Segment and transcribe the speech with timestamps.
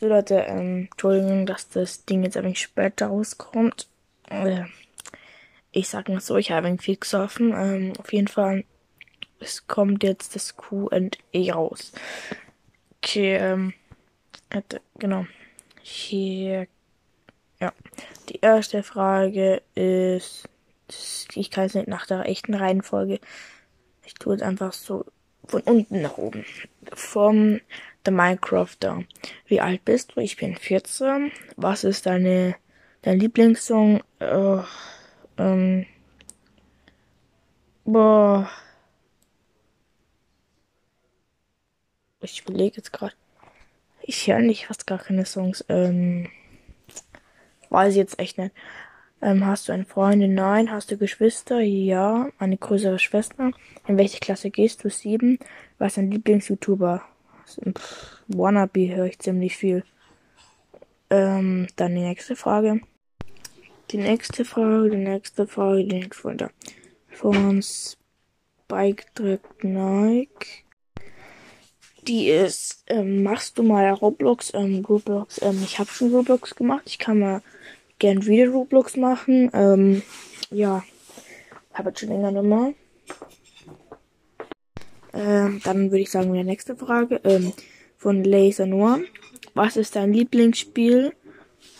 [0.00, 3.86] So Leute, ähm, Entschuldigung, dass das Ding jetzt ein wenig später rauskommt.
[4.30, 4.62] Äh,
[5.72, 7.52] ich sag mal so, ich habe ein viel gesoffen.
[7.52, 8.64] Ähm, auf jeden Fall,
[9.40, 11.92] es kommt jetzt das Q&A raus.
[12.96, 13.74] Okay, ähm,
[14.98, 15.26] genau.
[15.82, 16.66] Hier,
[17.60, 17.74] ja.
[18.30, 20.48] Die erste Frage ist,
[21.34, 23.20] ich kann es nicht nach der echten Reihenfolge.
[24.06, 25.04] Ich tue es einfach so
[25.46, 26.46] von unten nach oben.
[26.94, 27.60] Vom
[28.04, 29.04] The Minecrafter.
[29.46, 30.20] Wie alt bist du?
[30.20, 31.32] Ich bin 14.
[31.56, 32.56] Was ist deine,
[33.02, 34.02] dein Lieblingssong?
[34.20, 34.62] Uh,
[35.36, 35.86] ähm,
[37.84, 38.50] boah.
[42.22, 43.14] Ich überlege jetzt gerade.
[44.02, 45.64] Ich höre nicht fast gar keine Songs.
[45.68, 46.28] Ähm,
[47.68, 48.54] weiß ich jetzt echt nicht.
[49.22, 50.34] Ähm, hast du eine Freundin?
[50.34, 50.70] Nein.
[50.70, 51.60] Hast du Geschwister?
[51.60, 52.30] Ja.
[52.38, 53.52] Eine größere Schwester?
[53.86, 54.90] In welche Klasse gehst du?
[54.90, 55.38] Sieben.
[55.78, 57.02] Was ist dein Lieblings-YouTuber?
[58.28, 59.84] Wannabe höre ich ziemlich viel.
[61.10, 62.80] Ähm, dann die nächste Frage.
[63.90, 66.50] Die nächste Frage, die nächste Frage, die nächste Frage.
[67.08, 70.64] Von Spike drückt Nike.
[72.06, 74.54] Die ist, ähm, machst du mal Roblox?
[74.54, 76.84] Ähm, Roblox, ähm, ich habe schon Roblox gemacht.
[76.86, 77.42] Ich kann mal
[77.98, 79.50] gern wieder Roblox machen.
[79.52, 80.02] Ähm,
[80.50, 80.82] ja,
[81.74, 82.74] habe jetzt schon länger nochmal.
[85.12, 87.52] Ähm, dann würde ich sagen, die nächste Frage ähm,
[87.96, 89.00] von Laser Noir.
[89.54, 91.12] Was ist dein Lieblingsspiel?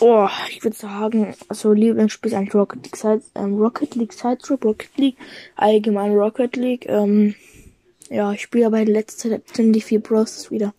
[0.00, 4.58] Oh, ich würde sagen, also Lieblingsspiel ist eigentlich Rocket League, Side, ähm, Rocket League Sideshow,
[4.62, 5.16] Rocket League,
[5.56, 6.86] allgemein Rocket League.
[6.88, 7.34] Ähm,
[8.10, 10.74] ja, ich spiele aber in letzter Zeit ziemlich viel Bros wieder.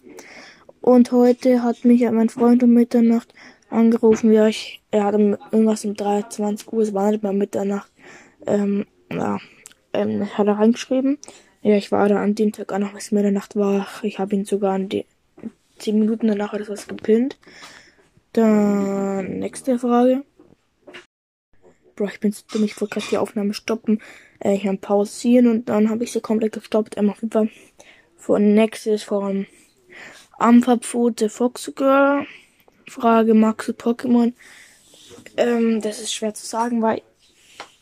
[0.82, 3.34] Und heute hat mich mein Freund um Mitternacht
[3.70, 4.32] angerufen.
[4.34, 7.90] Ja, ich, er hat irgendwas um 23 Uhr, es war nicht mal Mitternacht.
[8.46, 9.40] Ähm, ja,
[9.94, 11.18] ähm, hat er reingeschrieben.
[11.64, 14.04] Ja, ich war da an dem Tag auch noch bis Mitternacht wach.
[14.04, 15.06] Ich habe ihn sogar an die
[15.80, 17.38] 10 Minuten danach hat was gepinnt.
[18.34, 20.24] Dann nächste Frage.
[21.96, 24.02] Bro, ich bin so dumm, ich wollte gerade die Aufnahme stoppen.
[24.40, 26.98] Äh, ich habe pausieren und dann habe ich sie komplett gestoppt.
[26.98, 27.50] Ähm, auf jeden Fall
[28.18, 29.48] von nächstes von
[30.40, 32.28] Ampferpfote Fox Girl.
[32.90, 34.34] Frage, magst du Pokémon?
[35.38, 37.02] Ähm, das ist schwer zu sagen, weil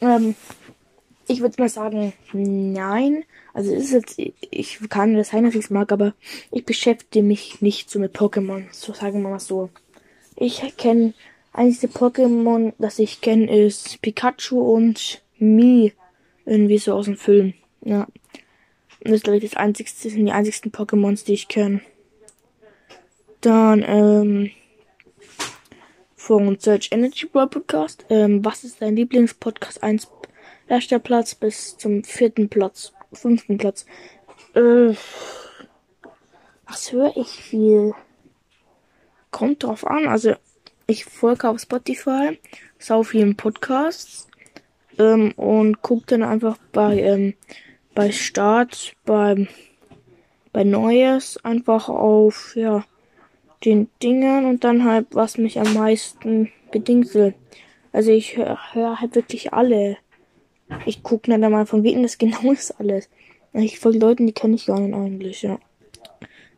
[0.02, 0.36] ähm,
[1.32, 3.24] ich würde mal sagen, nein.
[3.54, 4.20] Also es ist jetzt,
[4.52, 6.14] ich kann das sein, dass ich es mag, aber
[6.52, 8.66] ich beschäftige mich nicht so mit Pokémon.
[8.72, 9.70] So sagen wir mal so.
[10.36, 11.14] Ich kenne
[11.54, 15.94] einzige Pokémon, das ich kenne, ist Pikachu und Mi.
[16.46, 17.54] Irgendwie so aus dem Film.
[17.84, 18.08] Ja.
[19.02, 21.82] Das ist, glaube ich, das einzigste, sind die einzigsten Pokémons, die ich kenne.
[23.42, 24.52] Dann, ähm,
[26.16, 28.06] von Search Energy Podcast.
[28.10, 29.82] Ähm, was ist dein Lieblingspodcast?
[29.82, 30.08] 1
[30.72, 33.86] erster Platz bis zum vierten Platz, fünften Platz.
[34.56, 34.94] Äh,
[36.66, 37.94] was höre ich viel?
[39.30, 40.08] Kommt drauf an.
[40.08, 40.34] Also
[40.88, 42.40] ich folge auf Spotify,
[42.80, 44.30] sau vielen Podcasts
[44.98, 47.34] ähm, und gucke dann einfach bei ähm,
[47.94, 49.50] bei Start, beim
[50.54, 52.86] bei Neues einfach auf ja
[53.66, 57.36] den Dingen und dann halt was mich am meisten bedingselt.
[57.92, 59.98] Also ich höre hör halt wirklich alle.
[60.86, 63.10] Ich gucke dann mal von wem das genau ist alles.
[63.54, 65.60] Ich folge Leuten, die kenne ich gar nicht eigentlich, ja.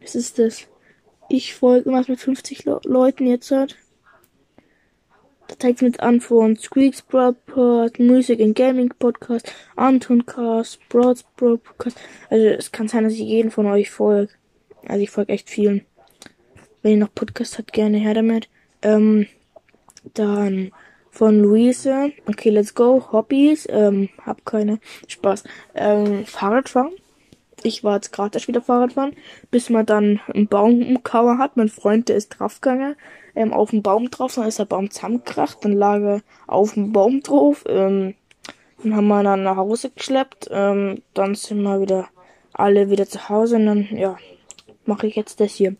[0.01, 0.67] Das ist das.
[1.29, 3.77] Ich folge immer mit 50 Le Leuten jetzt halt.
[5.47, 11.97] Da zeigt mit an von Squeaks Broadcast, Music and Gaming Podcast, Anton Cast, Broads Broadcast.
[12.29, 14.31] Also es kann sein, dass ich jeden von euch folge.
[14.87, 15.85] Also ich folge echt vielen.
[16.81, 18.49] Wenn ihr noch Podcast habt, gerne her damit.
[18.81, 19.27] Ähm,
[20.13, 20.71] dann
[21.13, 22.11] von Luise.
[22.27, 23.03] Okay, let's go.
[23.11, 23.67] Hobbys.
[23.69, 24.79] Ähm, hab keine.
[25.07, 25.43] Spaß.
[25.75, 26.91] Ähm, Fahrradfahren.
[27.61, 29.15] Ich war jetzt gerade erst wieder Fahrradfahren,
[29.51, 31.55] bis man dann einen Baum umkauen hat.
[31.55, 32.95] Mein Freund, der ist draufgegangen,
[33.35, 36.91] ähm, auf den Baum drauf, dann ist der Baum zusammengekracht, dann lag er auf dem
[36.91, 38.15] Baum drauf, ähm,
[38.83, 42.09] dann haben wir dann nach Hause geschleppt, ähm, dann sind wir wieder
[42.51, 44.17] alle wieder zu Hause und dann, ja,
[44.85, 45.75] mache ich jetzt das hier.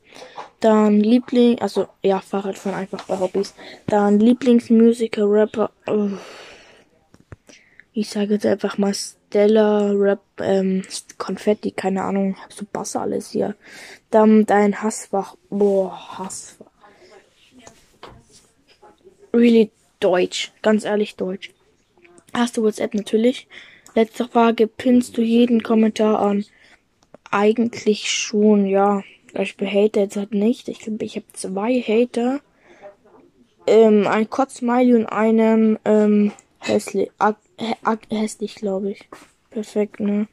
[0.59, 3.53] Dann Liebling, also ja, Fahrradfahren einfach bei Hobbys.
[3.87, 5.71] Dann Lieblingsmusiker, Rapper.
[5.87, 6.09] Oh.
[7.93, 10.83] Ich sage jetzt einfach mal Stella, Rap, ähm,
[11.17, 13.55] Konfetti, keine Ahnung, so Bass alles hier.
[14.09, 15.35] Dann dein Hassfach.
[15.49, 16.71] Boah, Hassfach.
[19.33, 21.51] Really Deutsch, ganz ehrlich Deutsch.
[22.33, 23.47] Hast du WhatsApp natürlich?
[23.95, 26.45] Letzte Frage, pinnst du jeden Kommentar an?
[27.33, 29.03] Eigentlich schon, ja.
[29.33, 30.67] Beispiel Hater jetzt halt nicht.
[30.67, 32.41] Ich glaube, ich habe zwei Hater.
[33.65, 37.09] Ähm, ein Kotzmiley und einem ähm, hässlich,
[38.09, 39.09] hässlich glaube ich.
[39.49, 40.27] Perfekt, ne?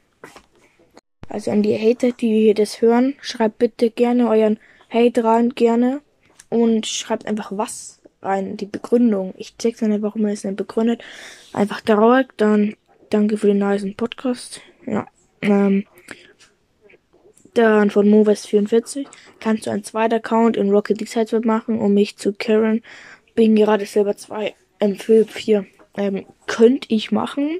[1.27, 4.59] Also an die Hater, die das hören, schreibt bitte gerne euren
[4.89, 6.01] Hate rein, gerne.
[6.49, 9.33] und schreibt einfach was rein, die Begründung.
[9.37, 11.01] Ich check's dann einfach, warum er es nicht begründet.
[11.53, 12.75] Einfach traurig, dann
[13.09, 14.61] danke für den nice Podcast.
[14.85, 15.07] Ja.
[15.41, 15.85] Ähm,
[17.53, 19.05] dann von Moves44
[19.39, 22.81] kannst du einen zweiten Account in Rocket League Sideweb machen, um mich zu Karen.
[23.35, 25.65] Bin gerade Silber 2, ähm, Philipp 4.
[25.97, 27.59] Ähm, könnte ich machen.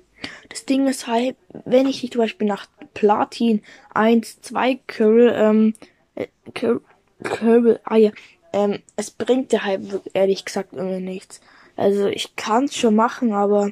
[0.49, 1.35] Das Ding ist halt,
[1.65, 3.61] wenn ich dich zum Beispiel nach Platin
[3.93, 5.73] 1, 2 curl, ähm,
[6.15, 8.11] äh, curl, ah ja,
[8.53, 9.81] ähm, es bringt dir halt
[10.13, 11.41] ehrlich gesagt irgendwie nichts.
[11.75, 13.71] Also ich kann es schon machen, aber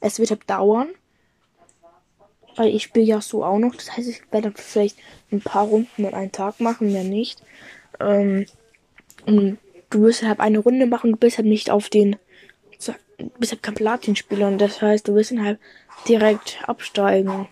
[0.00, 0.88] es wird halt dauern.
[2.56, 3.74] Weil ich spiele ja so auch noch.
[3.74, 4.96] Das heißt, ich werde vielleicht
[5.30, 7.42] ein paar Runden in einen Tag machen, mehr nicht.
[7.98, 8.46] Ähm,
[9.26, 9.58] und
[9.90, 12.16] du wirst halt eine Runde machen, du bist halt nicht auf den.
[13.18, 15.58] Du bist halt kein Platin-Spieler und das heißt, du wirst halt
[16.08, 17.48] direkt absteigen.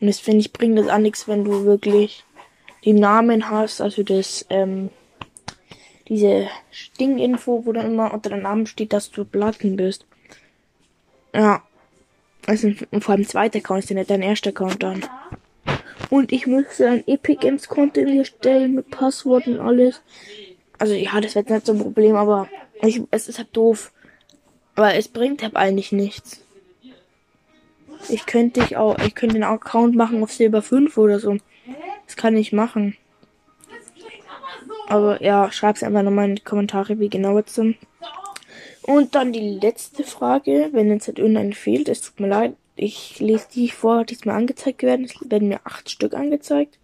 [0.00, 2.24] Und das finde ich bringt das an nichts, wenn du wirklich
[2.84, 4.90] den Namen hast, also das, ähm,
[6.08, 10.04] diese Sting-Info, wo dann immer unter deinem Namen steht, dass du Platin bist.
[11.34, 11.62] Ja.
[12.46, 15.04] Also vor allem zweiter Account ist ja nicht dein erster Account dann.
[16.10, 20.02] Und ich müsste ein Epic Games Konto in mir stellen mit Passwort und alles.
[20.78, 22.48] Also ja, das wird nicht so ein Problem, aber
[22.82, 23.92] ich, es ist halt doof.
[24.74, 26.40] Aber es bringt halt eigentlich nichts.
[28.08, 31.36] Ich könnte ich auch, ich könnte den Account machen auf Silber 5 oder so.
[32.06, 32.96] Das kann ich machen.
[34.88, 37.76] Aber ja, schreib's einfach nochmal in die Kommentare, wie genau es sind.
[38.82, 43.20] Und dann die letzte Frage, wenn jetzt halt irgendeine fehlt, es tut mir leid, ich
[43.20, 45.04] lese die vor, die mir angezeigt werden.
[45.04, 46.78] Es werden mir acht Stück angezeigt.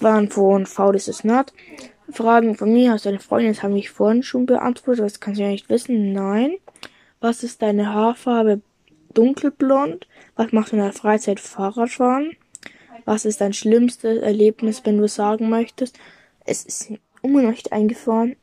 [0.00, 1.52] Waren von V, das ist not.
[2.10, 5.38] Fragen von mir, hast du eine Freundin, das habe ich vorhin schon beantwortet, das kannst
[5.38, 6.12] du ja nicht wissen.
[6.12, 6.56] Nein.
[7.20, 8.60] Was ist deine Haarfarbe?
[9.12, 10.06] Dunkelblond.
[10.36, 11.40] Was machst du in der Freizeit?
[11.40, 12.36] Fahrradfahren.
[13.04, 15.98] Was ist dein schlimmstes Erlebnis, wenn du sagen möchtest?
[16.44, 16.92] Es ist
[17.22, 18.36] nicht eingefahren.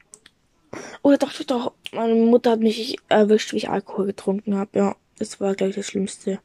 [1.02, 1.74] Oder doch, doch, doch.
[1.92, 4.70] Meine Mutter hat mich erwischt, wie ich Alkohol getrunken habe.
[4.78, 6.40] Ja, das war gleich das schlimmste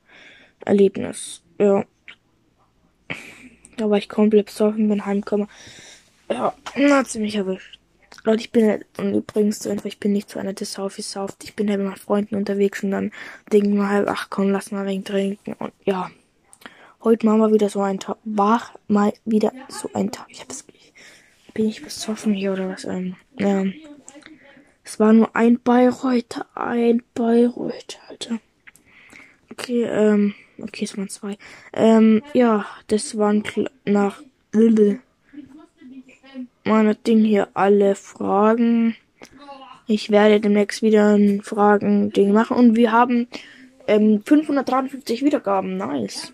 [0.64, 1.42] Erlebnis.
[1.58, 1.84] Ja.
[3.76, 5.48] Da war ich komplett besoffen, bin heimgekommen.
[6.28, 7.78] Ja, hat sie mich erwischt.
[8.24, 11.00] Leute, ich bin halt, und übrigens so einfach, ich bin nicht so einer, der saufi
[11.00, 11.42] sauft.
[11.42, 13.12] Ich bin halt mit meinen Freunden unterwegs und dann
[13.50, 15.54] denken wir halt, ach komm, lass mal wegen trinken.
[15.54, 16.10] Und ja,
[17.02, 18.18] Heute machen wir wieder so ein Tag.
[18.24, 20.26] War mal wieder so ein Tag.
[20.28, 20.66] Ich hab's.
[21.54, 22.84] Bin ich besoffen hier oder was?
[22.84, 23.72] Ähm, ähm,
[24.84, 26.40] es war nur ein Bayreuth.
[26.54, 28.38] Ein Bayreuth, Alter.
[29.50, 31.36] Okay, ähm, okay, es waren zwei.
[31.72, 33.44] Ähm, ja, das waren
[33.84, 34.22] nach
[36.64, 38.96] meine Ding hier alle Fragen.
[39.86, 43.26] Ich werde demnächst wieder ein Fragen-Ding machen und wir haben
[43.86, 45.76] ähm, 553 Wiedergaben.
[45.76, 46.32] Nice.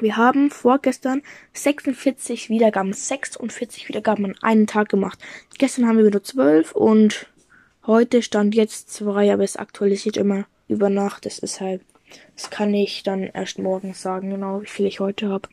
[0.00, 1.22] Wir haben vorgestern
[1.52, 5.18] 46 Wiedergaben, 46 Wiedergaben an einem Tag gemacht.
[5.58, 7.28] Gestern haben wir wieder 12 und
[7.86, 11.26] heute stand jetzt 2, aber es aktualisiert immer über Nacht.
[11.26, 11.82] Das ist halt,
[12.34, 15.48] das kann ich dann erst morgen sagen, genau wie viel ich heute habe.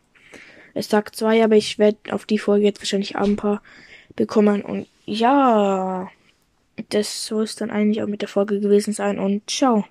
[0.74, 3.62] Es sagt 2, aber ich werde auf die Folge jetzt wahrscheinlich ein paar
[4.16, 6.10] bekommen und ja,
[6.90, 9.86] das soll es dann eigentlich auch mit der Folge gewesen sein und ciao.